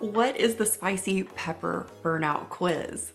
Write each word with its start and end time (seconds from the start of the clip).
what 0.00 0.36
is 0.36 0.54
the 0.54 0.66
spicy 0.66 1.24
pepper 1.24 1.86
burnout 2.02 2.48
quiz? 2.48 3.12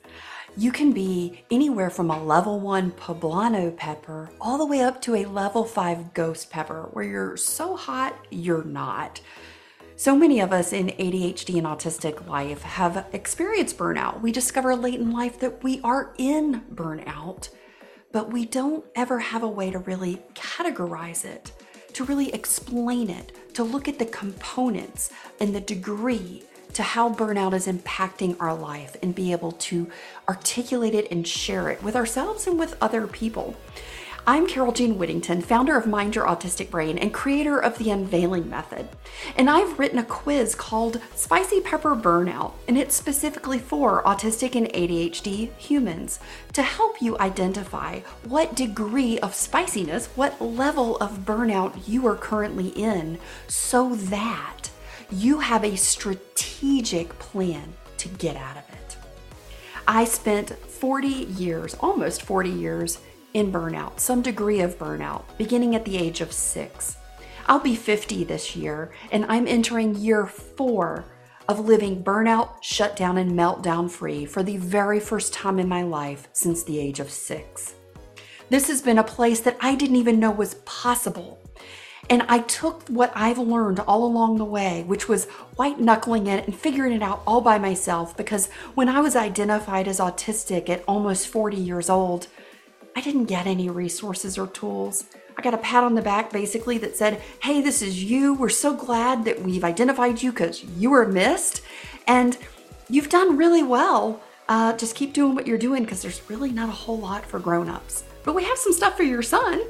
You 0.57 0.71
can 0.71 0.91
be 0.91 1.43
anywhere 1.49 1.89
from 1.89 2.11
a 2.11 2.23
level 2.23 2.59
one 2.59 2.91
poblano 2.91 3.75
pepper 3.75 4.29
all 4.39 4.57
the 4.57 4.65
way 4.65 4.81
up 4.81 5.01
to 5.03 5.15
a 5.15 5.25
level 5.25 5.63
five 5.63 6.13
ghost 6.13 6.49
pepper, 6.51 6.89
where 6.91 7.05
you're 7.05 7.37
so 7.37 7.75
hot, 7.75 8.15
you're 8.29 8.65
not. 8.65 9.21
So 9.95 10.15
many 10.15 10.41
of 10.41 10.51
us 10.51 10.73
in 10.73 10.87
ADHD 10.87 11.57
and 11.57 11.65
autistic 11.65 12.27
life 12.27 12.61
have 12.63 13.07
experienced 13.13 13.77
burnout. 13.77 14.21
We 14.21 14.31
discover 14.31 14.75
late 14.75 14.99
in 14.99 15.11
life 15.11 15.39
that 15.39 15.63
we 15.63 15.79
are 15.83 16.13
in 16.17 16.61
burnout, 16.73 17.49
but 18.11 18.31
we 18.31 18.45
don't 18.45 18.83
ever 18.95 19.19
have 19.19 19.43
a 19.43 19.47
way 19.47 19.71
to 19.71 19.79
really 19.79 20.21
categorize 20.35 21.23
it, 21.23 21.51
to 21.93 22.03
really 22.03 22.33
explain 22.33 23.09
it, 23.09 23.55
to 23.55 23.63
look 23.63 23.87
at 23.87 23.97
the 23.97 24.05
components 24.05 25.11
and 25.39 25.55
the 25.55 25.61
degree 25.61 26.43
to 26.73 26.83
how 26.83 27.13
burnout 27.13 27.53
is 27.53 27.67
impacting 27.67 28.35
our 28.39 28.53
life 28.53 28.95
and 29.01 29.15
be 29.15 29.31
able 29.31 29.51
to 29.53 29.89
articulate 30.27 30.95
it 30.95 31.09
and 31.11 31.27
share 31.27 31.69
it 31.69 31.83
with 31.83 31.95
ourselves 31.95 32.47
and 32.47 32.57
with 32.57 32.75
other 32.81 33.07
people. 33.07 33.55
I'm 34.25 34.47
Carol 34.47 34.71
Jean 34.71 34.97
Whittington, 34.97 35.41
founder 35.41 35.75
of 35.75 35.85
Mind 35.85 36.15
Your 36.15 36.25
Autistic 36.25 36.69
Brain 36.71 36.97
and 36.97 37.13
creator 37.13 37.59
of 37.59 37.77
the 37.77 37.91
Unveiling 37.91 38.49
Method. 38.49 38.87
And 39.35 39.49
I've 39.49 39.77
written 39.77 39.99
a 39.99 40.05
quiz 40.05 40.55
called 40.55 41.01
Spicy 41.13 41.59
Pepper 41.59 41.93
Burnout, 41.93 42.53
and 42.65 42.77
it's 42.77 42.95
specifically 42.95 43.59
for 43.59 44.01
autistic 44.03 44.55
and 44.55 44.67
ADHD 44.69 45.51
humans 45.57 46.21
to 46.53 46.63
help 46.63 47.01
you 47.01 47.19
identify 47.19 47.99
what 48.23 48.55
degree 48.55 49.19
of 49.19 49.35
spiciness, 49.35 50.05
what 50.15 50.41
level 50.41 50.95
of 50.99 51.25
burnout 51.25 51.85
you 51.85 52.07
are 52.07 52.15
currently 52.15 52.69
in, 52.69 53.19
so 53.49 53.93
that 53.93 54.69
you 55.13 55.39
have 55.39 55.63
a 55.63 55.75
strategic 55.75 57.09
plan 57.19 57.73
to 57.97 58.07
get 58.09 58.35
out 58.35 58.57
of 58.57 58.63
it. 58.73 58.97
I 59.87 60.05
spent 60.05 60.49
40 60.49 61.07
years, 61.07 61.75
almost 61.75 62.23
40 62.23 62.49
years, 62.49 62.99
in 63.33 63.51
burnout, 63.51 63.99
some 63.99 64.21
degree 64.21 64.61
of 64.61 64.77
burnout, 64.77 65.23
beginning 65.37 65.75
at 65.75 65.85
the 65.85 65.97
age 65.97 66.21
of 66.21 66.31
six. 66.31 66.97
I'll 67.47 67.59
be 67.59 67.75
50 67.75 68.23
this 68.23 68.55
year, 68.55 68.91
and 69.11 69.25
I'm 69.27 69.47
entering 69.47 69.95
year 69.95 70.25
four 70.25 71.05
of 71.47 71.59
living 71.59 72.03
burnout, 72.03 72.61
shutdown, 72.61 73.17
and 73.17 73.31
meltdown 73.31 73.89
free 73.89 74.25
for 74.25 74.43
the 74.43 74.57
very 74.57 74.99
first 74.99 75.33
time 75.33 75.59
in 75.59 75.67
my 75.67 75.83
life 75.83 76.27
since 76.31 76.63
the 76.63 76.79
age 76.79 76.99
of 76.99 77.11
six. 77.11 77.75
This 78.49 78.67
has 78.67 78.81
been 78.81 78.99
a 78.99 79.03
place 79.03 79.41
that 79.41 79.57
I 79.59 79.75
didn't 79.75 79.97
even 79.97 80.19
know 80.19 80.31
was 80.31 80.55
possible. 80.65 81.42
And 82.09 82.23
I 82.23 82.39
took 82.39 82.87
what 82.89 83.11
I've 83.15 83.37
learned 83.37 83.79
all 83.81 84.05
along 84.05 84.37
the 84.37 84.45
way, 84.45 84.83
which 84.83 85.07
was 85.07 85.25
white 85.55 85.79
knuckling 85.79 86.27
it 86.27 86.45
and 86.45 86.55
figuring 86.55 86.93
it 86.93 87.01
out 87.01 87.23
all 87.25 87.41
by 87.41 87.57
myself. 87.57 88.15
Because 88.17 88.49
when 88.75 88.89
I 88.89 88.99
was 88.99 89.15
identified 89.15 89.87
as 89.87 89.99
autistic 89.99 90.69
at 90.69 90.83
almost 90.87 91.27
40 91.27 91.57
years 91.57 91.89
old, 91.89 92.27
I 92.95 93.01
didn't 93.01 93.25
get 93.25 93.47
any 93.47 93.69
resources 93.69 94.37
or 94.37 94.47
tools. 94.47 95.05
I 95.37 95.41
got 95.41 95.53
a 95.53 95.57
pat 95.59 95.83
on 95.83 95.95
the 95.95 96.01
back 96.01 96.31
basically 96.31 96.77
that 96.79 96.95
said, 96.95 97.21
Hey, 97.41 97.61
this 97.61 97.81
is 97.81 98.03
you. 98.03 98.33
We're 98.33 98.49
so 98.49 98.73
glad 98.75 99.25
that 99.25 99.41
we've 99.41 99.63
identified 99.63 100.21
you 100.21 100.31
because 100.31 100.63
you 100.63 100.91
were 100.91 101.07
missed 101.07 101.61
and 102.05 102.37
you've 102.89 103.09
done 103.09 103.37
really 103.37 103.63
well. 103.63 104.21
Uh, 104.49 104.75
just 104.75 104.95
keep 104.95 105.13
doing 105.13 105.35
what 105.35 105.47
you're 105.47 105.57
doing 105.57 105.83
because 105.83 106.01
there's 106.01 106.29
really 106.29 106.51
not 106.51 106.69
a 106.69 106.73
whole 106.73 106.99
lot 106.99 107.25
for 107.25 107.39
grown-ups. 107.39 108.03
But 108.23 108.35
we 108.35 108.43
have 108.43 108.57
some 108.57 108.73
stuff 108.73 108.97
for 108.97 109.03
your 109.03 109.21
son. 109.21 109.61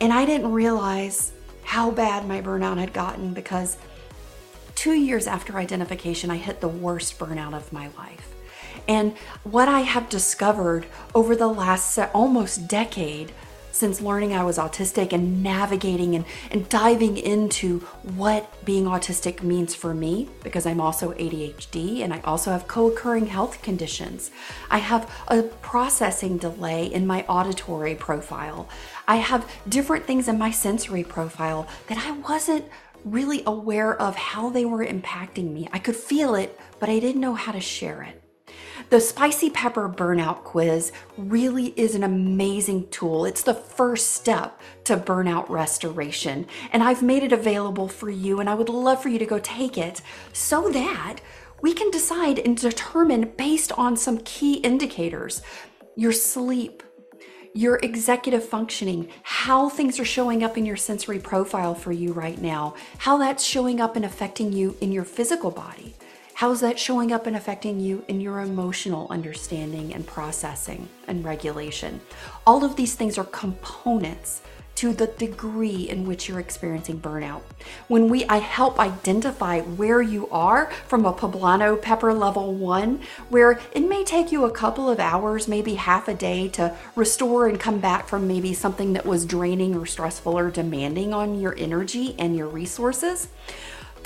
And 0.00 0.12
I 0.12 0.24
didn't 0.24 0.52
realize 0.52 1.32
how 1.62 1.90
bad 1.90 2.26
my 2.26 2.40
burnout 2.40 2.78
had 2.78 2.92
gotten 2.92 3.34
because 3.34 3.76
two 4.74 4.94
years 4.94 5.26
after 5.26 5.58
identification, 5.58 6.30
I 6.30 6.36
hit 6.36 6.60
the 6.60 6.68
worst 6.68 7.18
burnout 7.18 7.54
of 7.54 7.72
my 7.72 7.90
life. 7.98 8.34
And 8.88 9.16
what 9.44 9.68
I 9.68 9.80
have 9.80 10.08
discovered 10.08 10.86
over 11.14 11.36
the 11.36 11.48
last 11.48 11.98
almost 12.14 12.66
decade 12.66 13.32
since 13.80 14.02
learning 14.02 14.34
I 14.34 14.44
was 14.44 14.58
autistic 14.58 15.14
and 15.14 15.42
navigating 15.42 16.14
and, 16.14 16.26
and 16.50 16.68
diving 16.68 17.16
into 17.16 17.80
what 18.02 18.64
being 18.64 18.84
autistic 18.84 19.42
means 19.42 19.74
for 19.74 19.94
me, 19.94 20.28
because 20.44 20.66
I'm 20.66 20.82
also 20.82 21.12
ADHD 21.14 22.02
and 22.02 22.12
I 22.12 22.20
also 22.20 22.50
have 22.52 22.68
co 22.68 22.88
occurring 22.88 23.26
health 23.26 23.62
conditions. 23.62 24.30
I 24.70 24.78
have 24.78 25.10
a 25.28 25.42
processing 25.42 26.36
delay 26.36 26.86
in 26.86 27.06
my 27.06 27.24
auditory 27.24 27.94
profile. 27.94 28.68
I 29.08 29.16
have 29.16 29.50
different 29.68 30.06
things 30.06 30.28
in 30.28 30.38
my 30.38 30.50
sensory 30.50 31.02
profile 31.02 31.66
that 31.88 31.98
I 31.98 32.12
wasn't 32.12 32.66
really 33.04 33.42
aware 33.46 33.98
of 34.00 34.14
how 34.14 34.50
they 34.50 34.66
were 34.66 34.84
impacting 34.84 35.52
me. 35.52 35.68
I 35.72 35.78
could 35.78 35.96
feel 35.96 36.34
it, 36.34 36.60
but 36.78 36.90
I 36.90 36.98
didn't 36.98 37.22
know 37.22 37.34
how 37.34 37.52
to 37.52 37.60
share 37.60 38.02
it. 38.02 38.22
The 38.90 39.00
Spicy 39.00 39.50
Pepper 39.50 39.88
Burnout 39.88 40.42
Quiz 40.42 40.90
really 41.16 41.66
is 41.76 41.94
an 41.94 42.02
amazing 42.02 42.88
tool. 42.88 43.24
It's 43.24 43.44
the 43.44 43.54
first 43.54 44.14
step 44.14 44.60
to 44.82 44.96
burnout 44.96 45.48
restoration, 45.48 46.48
and 46.72 46.82
I've 46.82 47.00
made 47.00 47.22
it 47.22 47.30
available 47.30 47.86
for 47.86 48.10
you, 48.10 48.40
and 48.40 48.50
I 48.50 48.54
would 48.54 48.68
love 48.68 49.00
for 49.00 49.08
you 49.08 49.20
to 49.20 49.26
go 49.26 49.38
take 49.38 49.78
it 49.78 50.02
so 50.32 50.70
that 50.70 51.18
we 51.62 51.72
can 51.72 51.92
decide 51.92 52.40
and 52.40 52.56
determine 52.56 53.32
based 53.36 53.70
on 53.78 53.96
some 53.96 54.18
key 54.24 54.54
indicators 54.54 55.40
your 55.94 56.10
sleep, 56.10 56.82
your 57.54 57.78
executive 57.84 58.44
functioning, 58.44 59.08
how 59.22 59.68
things 59.68 60.00
are 60.00 60.04
showing 60.04 60.42
up 60.42 60.58
in 60.58 60.66
your 60.66 60.76
sensory 60.76 61.20
profile 61.20 61.76
for 61.76 61.92
you 61.92 62.12
right 62.12 62.42
now, 62.42 62.74
how 62.98 63.18
that's 63.18 63.44
showing 63.44 63.80
up 63.80 63.94
and 63.94 64.04
affecting 64.04 64.52
you 64.52 64.76
in 64.80 64.90
your 64.90 65.04
physical 65.04 65.52
body. 65.52 65.94
How's 66.40 66.62
that 66.62 66.78
showing 66.78 67.12
up 67.12 67.26
and 67.26 67.36
affecting 67.36 67.80
you 67.80 68.02
in 68.08 68.18
your 68.18 68.40
emotional 68.40 69.06
understanding 69.10 69.92
and 69.92 70.06
processing 70.06 70.88
and 71.06 71.22
regulation? 71.22 72.00
All 72.46 72.64
of 72.64 72.76
these 72.76 72.94
things 72.94 73.18
are 73.18 73.24
components 73.24 74.40
to 74.76 74.94
the 74.94 75.08
degree 75.08 75.86
in 75.86 76.06
which 76.06 76.30
you're 76.30 76.40
experiencing 76.40 76.98
burnout. 76.98 77.42
When 77.88 78.08
we 78.08 78.24
I 78.24 78.38
help 78.38 78.80
identify 78.80 79.60
where 79.60 80.00
you 80.00 80.30
are 80.30 80.70
from 80.86 81.04
a 81.04 81.12
poblano 81.12 81.76
pepper 81.76 82.14
level 82.14 82.54
1 82.54 83.02
where 83.28 83.60
it 83.74 83.86
may 83.86 84.02
take 84.02 84.32
you 84.32 84.46
a 84.46 84.50
couple 84.50 84.88
of 84.88 84.98
hours, 84.98 85.46
maybe 85.46 85.74
half 85.74 86.08
a 86.08 86.14
day 86.14 86.48
to 86.48 86.74
restore 86.96 87.48
and 87.48 87.60
come 87.60 87.80
back 87.80 88.08
from 88.08 88.26
maybe 88.26 88.54
something 88.54 88.94
that 88.94 89.04
was 89.04 89.26
draining 89.26 89.76
or 89.76 89.84
stressful 89.84 90.38
or 90.38 90.50
demanding 90.50 91.12
on 91.12 91.38
your 91.38 91.54
energy 91.58 92.14
and 92.18 92.34
your 92.34 92.48
resources 92.48 93.28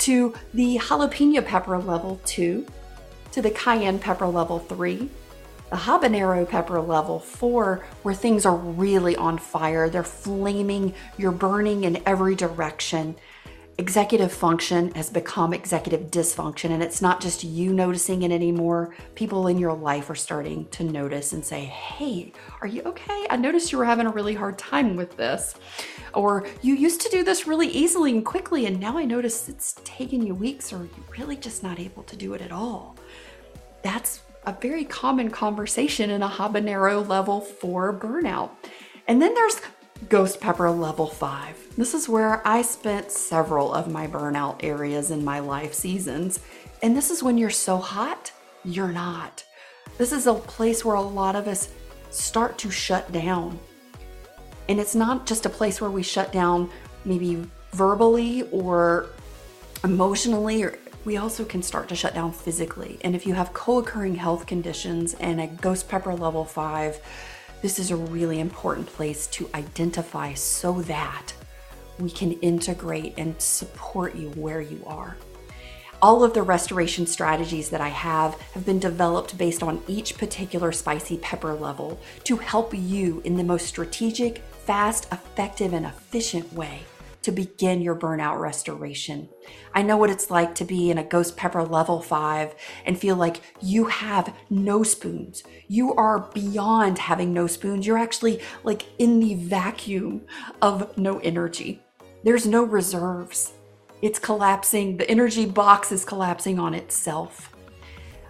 to 0.05 0.31
the 0.53 0.77
jalapeno 0.77 1.43
pepper 1.43 1.79
level 1.79 2.21
2, 2.25 2.63
to 3.31 3.41
the 3.41 3.49
cayenne 3.49 3.97
pepper 3.97 4.27
level 4.27 4.59
3, 4.59 5.09
the 5.71 5.75
habanero 5.75 6.47
pepper 6.47 6.79
level 6.79 7.17
4, 7.17 7.83
where 8.03 8.13
things 8.13 8.45
are 8.45 8.55
really 8.55 9.15
on 9.15 9.39
fire. 9.39 9.89
They're 9.89 10.03
flaming, 10.03 10.93
you're 11.17 11.31
burning 11.31 11.85
in 11.85 12.03
every 12.05 12.35
direction 12.35 13.15
executive 13.77 14.31
function 14.31 14.93
has 14.93 15.09
become 15.09 15.53
executive 15.53 16.09
dysfunction 16.09 16.69
and 16.69 16.81
it's 16.81 17.01
not 17.01 17.19
just 17.19 17.43
you 17.43 17.73
noticing 17.73 18.23
it 18.23 18.31
anymore. 18.31 18.95
People 19.15 19.47
in 19.47 19.57
your 19.57 19.73
life 19.73 20.09
are 20.09 20.15
starting 20.15 20.65
to 20.69 20.83
notice 20.83 21.33
and 21.33 21.43
say 21.43 21.65
hey 21.65 22.31
are 22.61 22.67
you 22.67 22.81
okay? 22.83 23.27
I 23.29 23.35
noticed 23.35 23.71
you 23.71 23.77
were 23.77 23.85
having 23.85 24.07
a 24.07 24.11
really 24.11 24.33
hard 24.33 24.57
time 24.57 24.95
with 24.95 25.17
this. 25.17 25.55
Or 26.13 26.47
you 26.61 26.73
used 26.73 27.01
to 27.01 27.09
do 27.09 27.23
this 27.23 27.47
really 27.47 27.67
easily 27.67 28.11
and 28.11 28.25
quickly 28.25 28.65
and 28.65 28.79
now 28.79 28.97
i 28.97 29.03
notice 29.03 29.49
it's 29.49 29.75
taking 29.83 30.25
you 30.25 30.33
weeks 30.33 30.71
or 30.71 30.77
you're 30.77 31.17
really 31.17 31.35
just 31.35 31.61
not 31.61 31.79
able 31.79 32.03
to 32.03 32.15
do 32.15 32.33
it 32.33 32.41
at 32.41 32.53
all. 32.53 32.95
That's 33.81 34.21
a 34.45 34.53
very 34.53 34.85
common 34.85 35.29
conversation 35.29 36.11
in 36.11 36.23
a 36.23 36.29
habanero 36.29 37.05
level 37.05 37.41
4 37.41 37.93
burnout. 37.93 38.51
And 39.07 39.21
then 39.21 39.33
there's 39.33 39.59
ghost 40.09 40.39
pepper 40.39 40.69
level 40.69 41.07
5 41.07 41.65
this 41.77 41.93
is 41.93 42.07
where 42.07 42.41
I 42.47 42.61
spent 42.61 43.11
several 43.11 43.73
of 43.73 43.91
my 43.91 44.07
burnout 44.07 44.63
areas 44.63 45.11
in 45.11 45.25
my 45.25 45.39
life 45.39 45.73
seasons. 45.73 46.39
And 46.81 46.95
this 46.95 47.11
is 47.11 47.21
when 47.21 47.37
you're 47.37 47.49
so 47.49 47.77
hot, 47.77 48.31
you're 48.63 48.93
not. 48.93 49.43
This 49.97 50.13
is 50.13 50.25
a 50.25 50.35
place 50.35 50.85
where 50.85 50.95
a 50.95 51.01
lot 51.01 51.35
of 51.35 51.49
us 51.49 51.69
start 52.11 52.57
to 52.59 52.71
shut 52.71 53.11
down. 53.11 53.59
And 54.69 54.79
it's 54.79 54.95
not 54.95 55.25
just 55.25 55.45
a 55.45 55.49
place 55.49 55.81
where 55.81 55.89
we 55.89 56.01
shut 56.01 56.31
down 56.31 56.69
maybe 57.03 57.45
verbally 57.71 58.43
or 58.51 59.07
emotionally 59.83 60.63
or 60.63 60.79
we 61.03 61.17
also 61.17 61.43
can 61.43 61.61
start 61.61 61.89
to 61.89 61.95
shut 61.95 62.15
down 62.15 62.31
physically. 62.31 62.99
And 63.01 63.15
if 63.15 63.27
you 63.27 63.33
have 63.33 63.53
co-occurring 63.53 64.15
health 64.15 64.47
conditions 64.47 65.13
and 65.15 65.41
a 65.41 65.47
ghost 65.47 65.89
pepper 65.89 66.15
level 66.15 66.45
5, 66.45 66.99
this 67.65 67.79
is 67.79 67.89
a 67.89 67.95
really 67.95 68.41
important 68.41 68.85
place 68.85 69.25
to 69.25 69.49
identify 69.55 70.31
so 70.35 70.83
that 70.83 71.33
we 71.97 72.11
can 72.11 72.33
integrate 72.33 73.15
and 73.17 73.41
support 73.41 74.13
you 74.13 74.29
where 74.33 74.61
you 74.61 74.79
are. 74.85 75.17
All 75.99 76.23
of 76.23 76.35
the 76.35 76.43
restoration 76.43 77.07
strategies 77.07 77.71
that 77.71 77.81
I 77.81 77.87
have 77.87 78.39
have 78.53 78.67
been 78.67 78.77
developed 78.77 79.35
based 79.39 79.63
on 79.63 79.81
each 79.87 80.15
particular 80.15 80.71
spicy 80.71 81.17
pepper 81.17 81.55
level 81.55 81.99
to 82.25 82.37
help 82.37 82.71
you 82.71 83.23
in 83.25 83.35
the 83.35 83.43
most 83.43 83.65
strategic, 83.65 84.43
fast, 84.67 85.11
effective, 85.11 85.73
and 85.73 85.87
efficient 85.87 86.53
way 86.53 86.81
to 87.25 87.31
begin 87.31 87.81
your 87.81 87.95
burnout 87.95 88.39
restoration. 88.39 89.27
I 89.73 89.81
know 89.81 89.97
what 89.97 90.11
it's 90.11 90.29
like 90.29 90.53
to 90.55 90.63
be 90.63 90.91
in 90.91 90.99
a 90.99 91.03
ghost 91.03 91.35
pepper 91.35 91.63
level 91.63 92.01
five 92.01 92.53
and 92.85 92.97
feel 92.97 93.15
like 93.15 93.41
you 93.61 93.85
have 93.85 94.33
no 94.49 94.83
spoons. 94.83 95.43
You 95.67 95.93
are 95.95 96.19
beyond 96.33 96.99
having 96.99 97.33
no 97.33 97.47
spoons. 97.47 97.87
You're 97.87 97.97
actually 97.97 98.41
like 98.63 98.83
in 98.99 99.19
the 99.19 99.33
vacuum 99.35 100.21
of 100.61 100.95
no 100.97 101.17
energy. 101.19 101.81
There's 102.23 102.45
no 102.45 102.63
reserves. 102.63 103.53
It's 104.03 104.19
collapsing. 104.19 104.97
The 104.97 105.09
energy 105.09 105.45
box 105.45 105.91
is 105.91 106.05
collapsing 106.05 106.59
on 106.59 106.75
itself. 106.75 107.55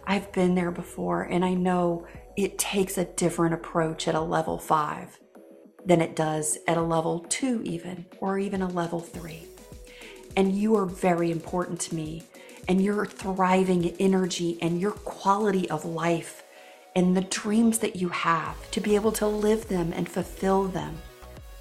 I've 0.08 0.32
been 0.32 0.56
there 0.56 0.72
before 0.72 1.24
and 1.24 1.44
I 1.44 1.54
know 1.54 2.08
it 2.38 2.58
takes 2.58 2.98
a 2.98 3.06
different 3.06 3.56
approach 3.56 4.08
at 4.08 4.16
a 4.16 4.22
level 4.22 4.58
five 4.58 5.20
than 5.86 6.02
it 6.02 6.16
does 6.16 6.58
at 6.68 6.78
a 6.78 6.82
level 6.82 7.20
two, 7.30 7.62
even, 7.64 8.06
or 8.20 8.40
even 8.40 8.62
a 8.62 8.68
level 8.68 9.00
three. 9.00 9.48
And 10.36 10.54
you 10.54 10.76
are 10.76 10.86
very 10.86 11.32
important 11.32 11.80
to 11.82 11.96
me, 11.96 12.24
and 12.68 12.84
your 12.84 13.06
thriving 13.06 13.96
energy 14.00 14.58
and 14.62 14.82
your 14.82 14.92
quality 14.92 15.70
of 15.70 15.86
life 15.86 16.44
and 16.96 17.16
the 17.16 17.22
dreams 17.22 17.80
that 17.80 17.96
you 17.96 18.10
have 18.10 18.72
to 18.72 18.80
be 18.80 18.96
able 18.96 19.12
to 19.12 19.28
live 19.28 19.68
them 19.68 19.94
and 19.94 20.10
fulfill 20.10 20.64
them. 20.64 20.98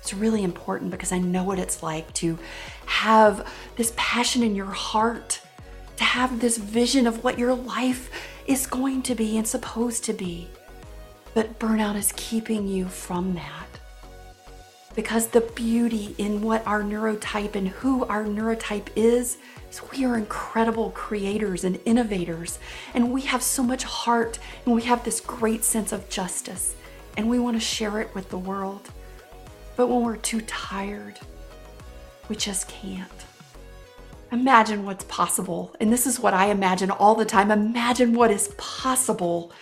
It's 0.00 0.15
really 0.15 0.43
important 0.43 0.91
because 0.91 1.12
I 1.12 1.19
know 1.19 1.44
what 1.44 1.59
it's 1.59 1.82
like 1.82 2.12
to 2.15 2.38
have 2.87 3.47
this 3.76 3.93
passion 3.97 4.43
in 4.43 4.55
your 4.55 4.67
heart, 4.67 5.41
to 5.97 6.05
have 6.05 6.41
this 6.41 6.56
vision 6.56 7.06
of 7.06 7.25
what 7.25 7.38
your 7.38 7.55
life 7.55 8.11
is 8.47 8.67
going 8.67 9.03
to 9.03 9.15
be 9.15 9.37
and 9.37 9.47
supposed 9.47 10.05
to 10.05 10.12
be. 10.12 10.49
But 11.35 11.59
burnout 11.59 11.97
is 11.97 12.12
keeping 12.17 12.69
you 12.69 12.87
from 12.87 13.35
that 13.35 13.74
because 14.94 15.29
the 15.29 15.41
beauty 15.41 16.14
in 16.19 16.41
what 16.41 16.67
our 16.67 16.82
neurotype 16.82 17.55
and 17.55 17.69
who 17.69 18.05
our 18.06 18.25
neurotype 18.25 18.88
is 18.94 19.38
is 19.70 19.82
we 19.91 20.05
are 20.05 20.17
incredible 20.17 20.91
creators 20.91 21.64
and 21.64 21.81
innovators. 21.85 22.58
And 22.94 23.12
we 23.12 23.23
have 23.23 23.43
so 23.43 23.62
much 23.62 23.85
heart 23.85 24.38
and 24.64 24.75
we 24.75 24.82
have 24.82 25.05
this 25.05 25.20
great 25.20 25.64
sense 25.64 25.93
of 25.93 26.08
justice. 26.08 26.75
And 27.17 27.29
we 27.29 27.38
want 27.38 27.56
to 27.56 27.61
share 27.61 28.00
it 28.00 28.14
with 28.14 28.29
the 28.31 28.38
world. 28.38 28.91
But 29.76 29.88
when 29.88 30.02
we're 30.02 30.17
too 30.17 30.41
tired 30.43 31.19
we 32.29 32.37
just 32.37 32.69
can't. 32.69 33.11
Imagine 34.32 34.85
what's 34.85 35.05
possible. 35.05 35.75
And 35.81 35.93
this 35.93 36.06
is 36.06 36.19
what 36.19 36.35
i 36.35 36.47
imagine 36.47 36.90
all 36.90 37.14
the 37.14 37.25
time. 37.25 37.50
Imagine 37.50 38.14
what 38.14 38.31
is 38.31 38.49
possible 38.56 39.52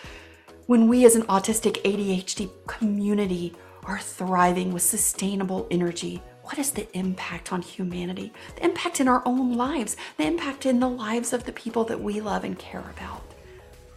when 0.66 0.88
we 0.88 1.04
as 1.04 1.16
an 1.16 1.22
autistic 1.24 1.82
adhd 1.82 2.48
community 2.66 3.52
are 3.84 3.98
thriving 3.98 4.72
with 4.72 4.82
sustainable 4.82 5.66
energy, 5.70 6.22
what 6.42 6.58
is 6.58 6.70
the 6.72 6.90
impact 6.96 7.52
on 7.52 7.62
humanity? 7.62 8.32
The 8.56 8.64
impact 8.64 9.00
in 9.00 9.08
our 9.08 9.22
own 9.26 9.54
lives, 9.54 9.96
the 10.16 10.26
impact 10.26 10.66
in 10.66 10.80
the 10.80 10.88
lives 10.88 11.32
of 11.32 11.44
the 11.44 11.52
people 11.52 11.84
that 11.84 12.00
we 12.00 12.20
love 12.20 12.44
and 12.44 12.58
care 12.58 12.84
about. 12.96 13.22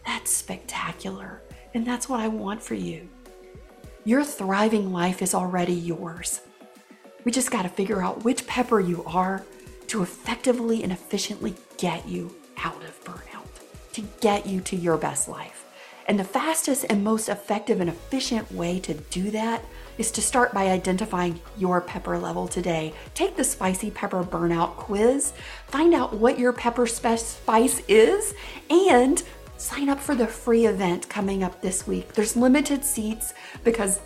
That's 0.05 0.31
spectacular. 0.31 1.41
And 1.73 1.85
that's 1.85 2.07
what 2.07 2.19
I 2.19 2.27
want 2.27 2.61
for 2.61 2.75
you. 2.75 3.09
Your 4.05 4.23
thriving 4.23 4.93
life 4.93 5.21
is 5.21 5.33
already 5.33 5.73
yours. 5.73 6.41
We 7.23 7.31
just 7.31 7.51
got 7.51 7.63
to 7.63 7.69
figure 7.69 8.03
out 8.03 8.23
which 8.23 8.45
pepper 8.45 8.79
you 8.79 9.03
are 9.05 9.43
to 9.88 10.03
effectively 10.03 10.83
and 10.83 10.91
efficiently 10.91 11.55
get 11.77 12.07
you 12.07 12.35
out 12.57 12.81
of 12.83 13.03
burnout, 13.03 13.47
to 13.93 14.01
get 14.21 14.45
you 14.45 14.61
to 14.61 14.75
your 14.75 14.97
best 14.97 15.27
life. 15.27 15.64
And 16.07 16.19
the 16.19 16.23
fastest 16.23 16.85
and 16.89 17.03
most 17.03 17.29
effective 17.29 17.81
and 17.81 17.89
efficient 17.89 18.51
way 18.51 18.79
to 18.81 18.93
do 18.93 19.31
that 19.31 19.63
is 19.97 20.11
to 20.11 20.21
start 20.21 20.53
by 20.53 20.67
identifying 20.67 21.39
your 21.57 21.81
pepper 21.81 22.17
level 22.17 22.47
today. 22.47 22.93
Take 23.13 23.35
the 23.35 23.43
spicy 23.43 23.89
pepper 23.89 24.23
burnout 24.23 24.75
quiz, 24.75 25.33
find 25.67 25.93
out 25.93 26.13
what 26.13 26.37
your 26.37 26.53
pepper 26.53 26.85
spice 26.85 27.81
is, 27.87 28.33
and 28.69 29.23
sign 29.57 29.89
up 29.89 29.99
for 29.99 30.15
the 30.15 30.27
free 30.27 30.65
event 30.65 31.07
coming 31.09 31.43
up 31.43 31.61
this 31.61 31.87
week. 31.87 32.13
There's 32.13 32.35
limited 32.35 32.83
seats 32.83 33.33
because 33.63 33.99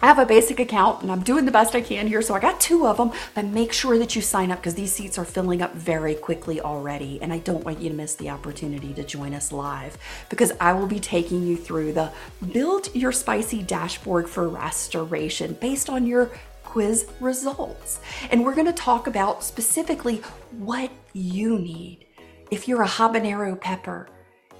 I 0.00 0.06
have 0.06 0.20
a 0.20 0.26
basic 0.26 0.60
account 0.60 1.02
and 1.02 1.10
I'm 1.10 1.24
doing 1.24 1.44
the 1.44 1.50
best 1.50 1.74
I 1.74 1.80
can 1.80 2.06
here. 2.06 2.22
So 2.22 2.34
I 2.34 2.38
got 2.38 2.60
two 2.60 2.86
of 2.86 2.98
them, 2.98 3.10
but 3.34 3.46
make 3.46 3.72
sure 3.72 3.98
that 3.98 4.14
you 4.14 4.22
sign 4.22 4.52
up 4.52 4.60
because 4.60 4.76
these 4.76 4.92
seats 4.92 5.18
are 5.18 5.24
filling 5.24 5.60
up 5.60 5.74
very 5.74 6.14
quickly 6.14 6.60
already. 6.60 7.20
And 7.20 7.32
I 7.32 7.38
don't 7.38 7.64
want 7.64 7.80
you 7.80 7.88
to 7.88 7.94
miss 7.96 8.14
the 8.14 8.30
opportunity 8.30 8.94
to 8.94 9.02
join 9.02 9.34
us 9.34 9.50
live 9.50 9.98
because 10.28 10.52
I 10.60 10.72
will 10.72 10.86
be 10.86 11.00
taking 11.00 11.44
you 11.44 11.56
through 11.56 11.94
the 11.94 12.12
build 12.52 12.94
your 12.94 13.10
spicy 13.10 13.62
dashboard 13.62 14.28
for 14.28 14.48
restoration 14.48 15.54
based 15.54 15.90
on 15.90 16.06
your 16.06 16.30
quiz 16.62 17.08
results. 17.18 17.98
And 18.30 18.44
we're 18.44 18.54
going 18.54 18.66
to 18.66 18.72
talk 18.72 19.08
about 19.08 19.42
specifically 19.42 20.22
what 20.52 20.92
you 21.12 21.58
need. 21.58 22.04
If 22.52 22.68
you're 22.68 22.82
a 22.82 22.88
habanero 22.88 23.60
pepper, 23.60 24.08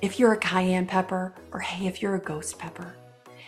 if 0.02 0.18
you're 0.18 0.32
a 0.32 0.38
cayenne 0.38 0.86
pepper, 0.86 1.32
or 1.52 1.60
hey, 1.60 1.86
if 1.86 2.02
you're 2.02 2.16
a 2.16 2.20
ghost 2.20 2.58
pepper. 2.58 2.96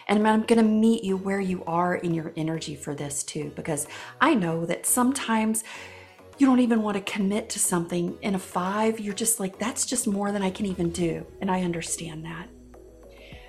And 0.08 0.26
I'm 0.26 0.42
going 0.42 0.58
to 0.58 0.68
meet 0.68 1.04
you 1.04 1.16
where 1.16 1.40
you 1.40 1.64
are 1.64 1.94
in 1.94 2.14
your 2.14 2.32
energy 2.36 2.74
for 2.74 2.94
this 2.94 3.22
too, 3.22 3.52
because 3.54 3.86
I 4.20 4.34
know 4.34 4.66
that 4.66 4.86
sometimes 4.86 5.64
you 6.38 6.46
don't 6.46 6.60
even 6.60 6.82
want 6.82 6.96
to 6.96 7.12
commit 7.12 7.50
to 7.50 7.58
something 7.58 8.16
in 8.22 8.34
a 8.34 8.38
five. 8.38 8.98
You're 8.98 9.14
just 9.14 9.38
like, 9.40 9.58
that's 9.58 9.84
just 9.84 10.06
more 10.06 10.32
than 10.32 10.42
I 10.42 10.50
can 10.50 10.66
even 10.66 10.90
do. 10.90 11.26
And 11.40 11.50
I 11.50 11.62
understand 11.62 12.24
that. 12.24 12.48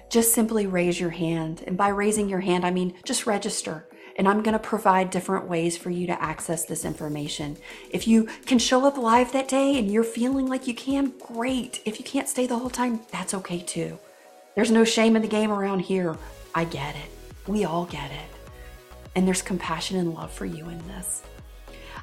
Just 0.10 0.34
simply 0.34 0.68
raise 0.68 1.00
your 1.00 1.10
hand. 1.10 1.64
And 1.66 1.78
by 1.78 1.88
raising 1.88 2.28
your 2.28 2.42
hand, 2.42 2.66
I 2.66 2.72
mean 2.72 2.96
just 3.06 3.26
register. 3.26 3.88
And 4.18 4.28
I'm 4.28 4.44
going 4.44 4.54
to 4.54 4.60
provide 4.60 5.10
different 5.10 5.48
ways 5.48 5.78
for 5.78 5.90
you 5.90 6.06
to 6.08 6.22
access 6.22 6.66
this 6.66 6.84
information. 6.84 7.58
If 7.92 8.10
you 8.10 8.26
can 8.46 8.60
show 8.60 8.86
up 8.86 8.98
live 8.98 9.32
that 9.32 9.48
day 9.48 9.80
and 9.80 9.90
you're 9.90 10.04
feeling 10.04 10.48
like 10.48 10.68
you 10.68 10.76
can, 10.76 11.14
great. 11.18 11.82
If 11.86 11.98
you 11.98 12.04
can't 12.04 12.28
stay 12.28 12.46
the 12.46 12.58
whole 12.58 12.70
time, 12.70 13.00
that's 13.10 13.34
okay 13.34 13.62
too. 13.62 13.98
There's 14.56 14.72
no 14.72 14.84
shame 14.84 15.16
in 15.16 15.22
the 15.22 15.28
game 15.28 15.52
around 15.52 15.80
here. 15.80 16.18
I 16.54 16.66
get 16.66 16.96
it. 16.96 17.10
We 17.48 17.64
all 17.64 17.86
get 17.86 18.12
it. 18.12 18.30
And 19.16 19.28
there's 19.28 19.42
compassion 19.42 19.98
and 19.98 20.14
love 20.14 20.32
for 20.32 20.46
you 20.46 20.68
in 20.70 20.86
this. 20.88 21.24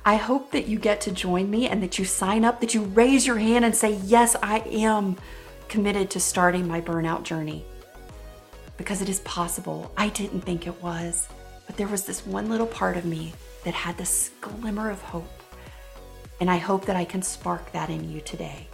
I 0.05 0.17
hope 0.17 0.53
that 0.53 0.67
you 0.69 0.79
get 0.79 1.03
to 1.03 1.13
join 1.13 1.51
me 1.51 1.69
and 1.69 1.83
that 1.83 1.99
you 1.99 2.05
sign 2.05 2.45
up, 2.45 2.61
that 2.61 2.75
you 2.75 2.85
raise 2.85 3.27
your 3.27 3.39
hand 3.39 3.65
and 3.65 3.75
say, 3.75 3.97
Yes, 4.05 4.37
I 4.43 4.61
am 4.61 5.17
committed 5.69 6.11
to 6.11 6.21
starting 6.21 6.67
my 6.67 6.81
burnout 6.81 7.25
journey. 7.25 7.65
Because 8.79 9.03
it 9.03 9.09
is 9.09 9.21
possible. 9.21 9.93
I 9.97 10.09
didn't 10.09 10.43
think 10.43 10.67
it 10.67 10.83
was, 10.83 11.29
but 11.67 11.77
there 11.77 11.89
was 11.89 12.05
this 12.05 12.27
one 12.27 12.49
little 12.49 12.67
part 12.67 12.97
of 12.97 13.05
me 13.05 13.35
that 13.65 13.75
had 13.75 13.99
this 13.99 14.31
glimmer 14.41 14.91
of 14.91 15.03
hope. 15.03 15.29
And 16.41 16.51
I 16.51 16.57
hope 16.57 16.87
that 16.87 16.97
I 16.97 17.05
can 17.05 17.21
spark 17.21 17.73
that 17.73 17.91
in 17.91 18.09
you 18.11 18.21
today. 18.21 18.69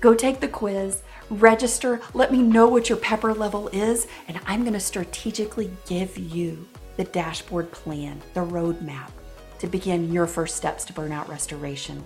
Go 0.00 0.14
take 0.14 0.40
the 0.40 0.48
quiz 0.48 1.02
register, 1.30 2.00
let 2.14 2.32
me 2.32 2.40
know 2.40 2.68
what 2.68 2.88
your 2.88 2.98
pepper 2.98 3.34
level 3.34 3.68
is, 3.68 4.06
and 4.28 4.40
I'm 4.46 4.62
going 4.62 4.72
to 4.72 4.80
strategically 4.80 5.70
give 5.86 6.16
you 6.16 6.66
the 6.96 7.04
dashboard 7.04 7.70
plan, 7.70 8.20
the 8.34 8.40
roadmap 8.40 9.10
to 9.58 9.66
begin 9.66 10.12
your 10.12 10.26
first 10.26 10.56
steps 10.56 10.84
to 10.84 10.92
burnout 10.92 11.28
restoration. 11.28 12.02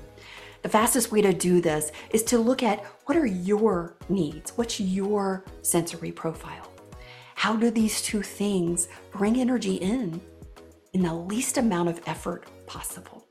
The 0.62 0.68
fastest 0.68 1.12
way 1.12 1.20
to 1.22 1.32
do 1.32 1.60
this 1.60 1.92
is 2.10 2.22
to 2.24 2.38
look 2.38 2.62
at 2.62 2.84
what 3.04 3.16
are 3.16 3.26
your 3.26 3.96
needs? 4.08 4.52
What's 4.56 4.80
your 4.80 5.44
sensory 5.62 6.12
profile? 6.12 6.70
How 7.34 7.56
do 7.56 7.70
these 7.70 8.00
two 8.02 8.22
things 8.22 8.88
bring 9.10 9.40
energy 9.40 9.74
in 9.76 10.20
in 10.92 11.02
the 11.02 11.14
least 11.14 11.58
amount 11.58 11.88
of 11.88 12.00
effort 12.06 12.46
possible? 12.66 13.26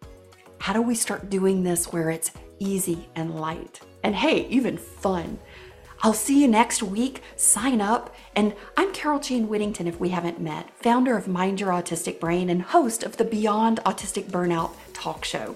How 0.60 0.74
do 0.74 0.82
we 0.82 0.96
start 0.96 1.30
doing 1.30 1.63
this 1.63 1.91
where 1.91 2.10
it's 2.10 2.32
easy 2.60 3.10
and 3.15 3.39
light? 3.39 3.82
And 4.03 4.15
hey, 4.15 4.48
even 4.48 4.77
fun. 4.77 5.39
I'll 6.03 6.13
see 6.13 6.41
you 6.41 6.48
next 6.48 6.81
week. 6.81 7.22
Sign 7.36 7.79
up. 7.79 8.15
And 8.36 8.55
I'm 8.75 8.91
Carol 8.91 9.20
Jean 9.20 9.48
Whittington, 9.48 9.88
if 9.88 10.00
we 10.00 10.10
haven't 10.10 10.41
met, 10.41 10.72
founder 10.79 11.15
of 11.15 11.27
Mind 11.27 11.60
Your 11.60 11.70
Autistic 11.70 12.20
Brain 12.20 12.50
and 12.50 12.63
host 12.63 13.03
of 13.03 13.17
the 13.17 13.24
Beyond 13.24 13.79
Autistic 13.86 14.25
Burnout 14.31 14.72
talk 14.93 15.24
show. 15.24 15.55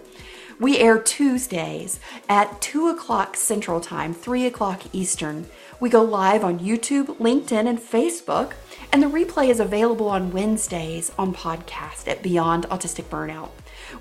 We 0.59 0.77
air 0.77 0.99
Tuesdays 0.99 1.99
at 2.29 2.61
2 2.61 2.87
o'clock 2.87 3.35
Central 3.35 3.81
Time, 3.81 4.13
3 4.13 4.45
o'clock 4.45 4.83
Eastern. 4.93 5.47
We 5.79 5.89
go 5.89 6.01
live 6.03 6.43
on 6.43 6.59
YouTube, 6.59 7.17
LinkedIn, 7.17 7.67
and 7.67 7.79
Facebook, 7.79 8.53
and 8.95 9.03
the 9.03 9.07
replay 9.07 9.49
is 9.49 9.59
available 9.59 10.07
on 10.07 10.31
Wednesdays 10.31 11.11
on 11.17 11.35
podcast 11.35 12.07
at 12.07 12.23
Beyond 12.23 12.63
Autistic 12.69 13.03
Burnout. 13.09 13.49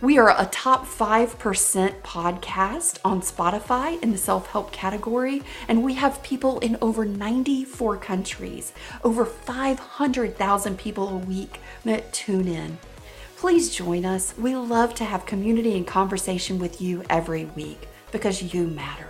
We 0.00 0.18
are 0.18 0.30
a 0.30 0.46
top 0.52 0.86
5% 0.86 2.00
podcast 2.02 3.00
on 3.04 3.20
Spotify 3.20 4.00
in 4.04 4.12
the 4.12 4.18
self 4.18 4.46
help 4.46 4.70
category, 4.70 5.42
and 5.66 5.82
we 5.82 5.94
have 5.94 6.22
people 6.22 6.60
in 6.60 6.78
over 6.80 7.04
94 7.04 7.96
countries, 7.96 8.72
over 9.02 9.24
500,000 9.24 10.78
people 10.78 11.08
a 11.08 11.16
week 11.16 11.58
that 11.84 12.12
tune 12.12 12.46
in. 12.46 12.78
Please 13.34 13.74
join 13.74 14.04
us. 14.04 14.32
We 14.38 14.54
love 14.54 14.94
to 14.94 15.04
have 15.04 15.26
community 15.26 15.76
and 15.76 15.84
conversation 15.84 16.60
with 16.60 16.80
you 16.80 17.02
every 17.10 17.46
week 17.46 17.88
because 18.12 18.54
you 18.54 18.68
matter. 18.68 19.08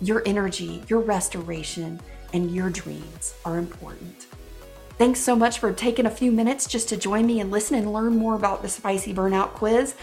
Your 0.00 0.24
energy, 0.26 0.82
your 0.88 0.98
restoration, 0.98 2.00
and 2.32 2.52
your 2.52 2.70
dreams 2.70 3.36
are 3.44 3.58
important. 3.58 4.26
Thanks 4.98 5.20
so 5.20 5.34
much 5.34 5.58
for 5.58 5.72
taking 5.72 6.06
a 6.06 6.10
few 6.10 6.30
minutes 6.30 6.66
just 6.66 6.88
to 6.90 6.96
join 6.96 7.26
me 7.26 7.40
and 7.40 7.50
listen 7.50 7.76
and 7.76 7.92
learn 7.92 8.16
more 8.16 8.36
about 8.36 8.62
the 8.62 8.68
Spicy 8.68 9.12
Burnout 9.12 9.48
Quiz. 9.48 9.94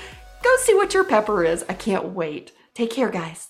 go 0.43 0.50
see 0.58 0.75
what 0.75 0.93
your 0.93 1.05
pepper 1.05 1.43
is. 1.43 1.63
I 1.69 1.74
can't 1.74 2.10
wait. 2.10 2.51
Take 2.74 2.91
care, 2.91 3.10
guys. 3.10 3.48